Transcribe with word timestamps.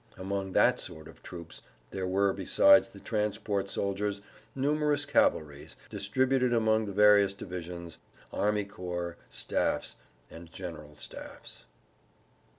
Among 0.17 0.53
that 0.53 0.79
sort 0.79 1.07
of 1.07 1.21
troops 1.21 1.61
there 1.91 2.07
were 2.07 2.33
besides 2.33 2.87
the 2.89 2.99
transport 2.99 3.69
soldiers 3.69 4.19
numerous 4.55 5.05
cavalry 5.05 5.67
distributed 5.91 6.51
among 6.51 6.85
the 6.87 6.91
various 6.91 7.35
divisions, 7.35 7.99
army 8.33 8.63
corps 8.65 9.17
staffs, 9.29 9.97
and 10.31 10.51
general 10.51 10.95
staffs. 10.95 11.67